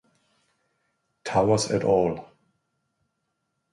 [1.29, 2.17] Towers, et al.